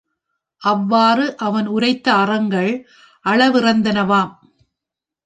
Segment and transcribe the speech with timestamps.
[0.61, 2.71] அவ்வாறு அவன் உரைத்த அறங்கள்
[3.25, 4.33] அளவிறந்தனவாம்.